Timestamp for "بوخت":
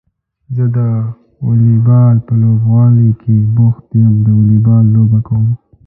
3.55-3.87